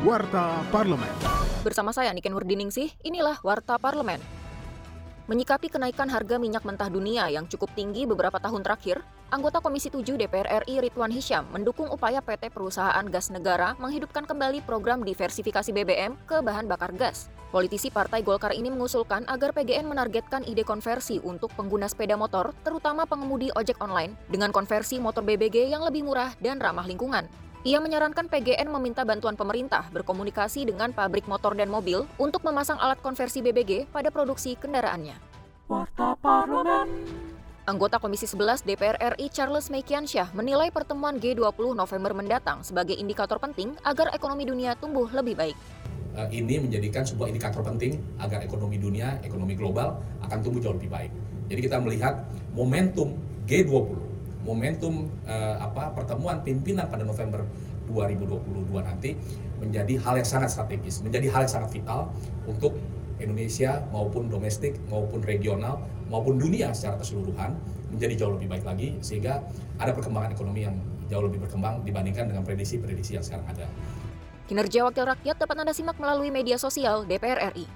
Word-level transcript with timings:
Warta 0.00 0.64
Parlemen. 0.72 1.12
Bersama 1.60 1.92
saya 1.92 2.08
Niken 2.16 2.32
Nurdiningsih, 2.32 2.88
inilah 3.04 3.36
Warta 3.44 3.76
Parlemen. 3.76 4.16
Menyikapi 5.28 5.68
kenaikan 5.68 6.08
harga 6.08 6.40
minyak 6.40 6.64
mentah 6.64 6.88
dunia 6.88 7.28
yang 7.28 7.44
cukup 7.44 7.68
tinggi 7.76 8.08
beberapa 8.08 8.40
tahun 8.40 8.64
terakhir, 8.64 9.04
anggota 9.28 9.60
Komisi 9.60 9.92
7 9.92 10.16
DPR 10.16 10.64
RI 10.64 10.80
Ridwan 10.88 11.12
Hisham 11.12 11.44
mendukung 11.52 11.92
upaya 11.92 12.24
PT 12.24 12.48
Perusahaan 12.48 13.04
Gas 13.12 13.28
Negara 13.28 13.76
menghidupkan 13.76 14.24
kembali 14.24 14.64
program 14.64 15.04
diversifikasi 15.04 15.68
BBM 15.68 16.16
ke 16.24 16.40
bahan 16.40 16.64
bakar 16.64 16.96
gas. 16.96 17.28
Politisi 17.52 17.92
Partai 17.92 18.24
Golkar 18.24 18.56
ini 18.56 18.72
mengusulkan 18.72 19.28
agar 19.28 19.52
PGN 19.52 19.84
menargetkan 19.84 20.48
ide 20.48 20.64
konversi 20.64 21.20
untuk 21.20 21.52
pengguna 21.52 21.92
sepeda 21.92 22.16
motor, 22.16 22.56
terutama 22.64 23.04
pengemudi 23.04 23.52
ojek 23.52 23.76
online, 23.84 24.16
dengan 24.32 24.48
konversi 24.48 24.96
motor 24.96 25.20
BBG 25.28 25.68
yang 25.68 25.84
lebih 25.84 26.08
murah 26.08 26.32
dan 26.40 26.56
ramah 26.56 26.88
lingkungan. 26.88 27.49
Ia 27.60 27.76
menyarankan 27.76 28.32
PGN 28.32 28.72
meminta 28.72 29.04
bantuan 29.04 29.36
pemerintah 29.36 29.84
berkomunikasi 29.92 30.64
dengan 30.64 30.96
pabrik 30.96 31.28
motor 31.28 31.52
dan 31.52 31.68
mobil 31.68 32.08
untuk 32.16 32.40
memasang 32.40 32.80
alat 32.80 32.96
konversi 33.04 33.44
BBG 33.44 33.84
pada 33.92 34.08
produksi 34.08 34.56
kendaraannya. 34.56 35.12
Warta 35.68 36.16
Parlemen. 36.24 36.88
Anggota 37.68 38.00
Komisi 38.00 38.24
11 38.24 38.64
DPR 38.64 38.96
RI 39.12 39.28
Charles 39.28 39.68
Mekiansyah 39.68 40.32
menilai 40.32 40.72
pertemuan 40.72 41.20
G20 41.20 41.76
November 41.76 42.16
mendatang 42.16 42.64
sebagai 42.64 42.96
indikator 42.96 43.36
penting 43.36 43.76
agar 43.84 44.08
ekonomi 44.16 44.48
dunia 44.48 44.72
tumbuh 44.80 45.12
lebih 45.12 45.36
baik. 45.36 45.56
Eh, 46.16 46.28
ini 46.40 46.64
menjadikan 46.64 47.04
sebuah 47.04 47.28
indikator 47.28 47.60
penting 47.60 48.00
agar 48.24 48.40
ekonomi 48.40 48.80
dunia, 48.80 49.20
ekonomi 49.20 49.52
global 49.52 50.00
akan 50.24 50.38
tumbuh 50.40 50.64
jauh 50.64 50.80
lebih 50.80 50.88
baik. 50.88 51.12
Jadi 51.52 51.60
kita 51.60 51.76
melihat 51.76 52.24
momentum 52.56 53.20
G20 53.44 54.09
momentum 54.44 55.08
uh, 55.28 55.56
apa 55.60 55.92
pertemuan 55.92 56.40
pimpinan 56.40 56.88
pada 56.88 57.04
November 57.04 57.44
2022 57.90 58.70
nanti 58.80 59.18
menjadi 59.60 59.94
hal 60.00 60.14
yang 60.22 60.28
sangat 60.28 60.50
strategis, 60.54 61.04
menjadi 61.04 61.28
hal 61.28 61.44
yang 61.44 61.52
sangat 61.52 61.70
vital 61.74 62.08
untuk 62.48 62.78
Indonesia 63.20 63.84
maupun 63.92 64.32
domestik 64.32 64.80
maupun 64.88 65.20
regional 65.20 65.84
maupun 66.08 66.40
dunia 66.40 66.72
secara 66.72 66.96
keseluruhan 66.96 67.52
menjadi 67.92 68.24
jauh 68.24 68.32
lebih 68.34 68.48
baik 68.48 68.64
lagi 68.64 68.96
sehingga 69.04 69.44
ada 69.76 69.92
perkembangan 69.92 70.32
ekonomi 70.32 70.64
yang 70.64 70.76
jauh 71.12 71.26
lebih 71.26 71.44
berkembang 71.44 71.84
dibandingkan 71.84 72.32
dengan 72.32 72.42
prediksi-prediksi 72.46 73.20
yang 73.20 73.24
sekarang 73.26 73.44
ada. 73.52 73.66
Kinerja 74.48 74.82
Wakil 74.82 75.06
Rakyat 75.06 75.36
dapat 75.38 75.56
Anda 75.62 75.74
simak 75.76 75.98
melalui 76.00 76.32
media 76.34 76.58
sosial 76.58 77.06
DPR 77.06 77.54
RI. 77.54 77.66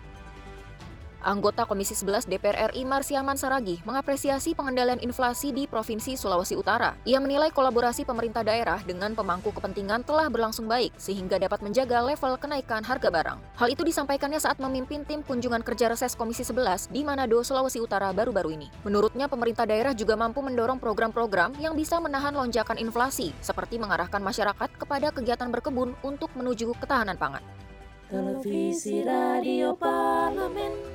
Anggota 1.24 1.64
Komisi 1.64 1.96
11 1.96 2.28
DPR 2.28 2.68
RI 2.70 2.84
Marsiaman 2.84 3.40
Saragi 3.40 3.80
mengapresiasi 3.88 4.52
pengendalian 4.52 5.00
inflasi 5.00 5.56
di 5.56 5.64
Provinsi 5.64 6.20
Sulawesi 6.20 6.52
Utara. 6.52 6.92
Ia 7.08 7.16
menilai 7.16 7.48
kolaborasi 7.48 8.04
pemerintah 8.04 8.44
daerah 8.44 8.84
dengan 8.84 9.16
pemangku 9.16 9.48
kepentingan 9.56 10.04
telah 10.04 10.28
berlangsung 10.28 10.68
baik 10.68 10.92
sehingga 11.00 11.40
dapat 11.40 11.64
menjaga 11.64 12.04
level 12.04 12.36
kenaikan 12.36 12.84
harga 12.84 13.08
barang. 13.08 13.38
Hal 13.56 13.68
itu 13.72 13.82
disampaikannya 13.88 14.36
saat 14.36 14.60
memimpin 14.60 15.08
tim 15.08 15.24
kunjungan 15.24 15.64
kerja 15.64 15.88
reses 15.88 16.12
Komisi 16.12 16.44
11 16.44 16.92
di 16.92 17.00
Manado, 17.00 17.40
Sulawesi 17.40 17.80
Utara 17.80 18.12
baru-baru 18.12 18.60
ini. 18.60 18.68
Menurutnya 18.84 19.24
pemerintah 19.24 19.64
daerah 19.64 19.96
juga 19.96 20.20
mampu 20.20 20.44
mendorong 20.44 20.76
program-program 20.76 21.56
yang 21.56 21.72
bisa 21.72 21.96
menahan 21.96 22.36
lonjakan 22.36 22.76
inflasi 22.76 23.32
seperti 23.40 23.80
mengarahkan 23.80 24.20
masyarakat 24.20 24.76
kepada 24.76 25.08
kegiatan 25.08 25.48
berkebun 25.48 25.96
untuk 26.04 26.28
menuju 26.36 26.76
ketahanan 26.76 27.16
pangan. 27.16 27.40
Televisi 28.12 29.00
Radio 29.00 29.72
Parlemen. 29.72 30.93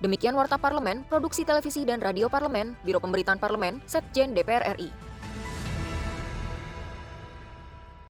Demikian 0.00 0.32
Warta 0.32 0.56
Parlemen, 0.56 1.04
Produksi 1.04 1.44
Televisi 1.44 1.84
dan 1.84 2.00
Radio 2.00 2.32
Parlemen, 2.32 2.72
Biro 2.88 3.04
Pemberitaan 3.04 3.36
Parlemen, 3.36 3.84
Setjen 3.84 4.32
DPR 4.32 4.64
RI. 4.80 5.09